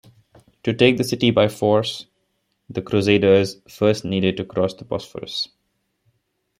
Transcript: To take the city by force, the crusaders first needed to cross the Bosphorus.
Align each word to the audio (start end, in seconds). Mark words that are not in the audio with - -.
To 0.63 0.73
take 0.73 0.97
the 0.97 1.03
city 1.03 1.29
by 1.29 1.47
force, 1.47 2.07
the 2.67 2.81
crusaders 2.81 3.61
first 3.67 4.03
needed 4.03 4.35
to 4.37 4.43
cross 4.45 4.73
the 4.73 4.83
Bosphorus. 4.83 5.49